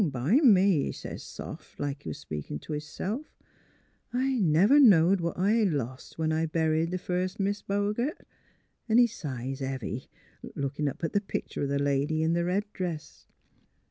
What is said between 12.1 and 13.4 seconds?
in th' red dress.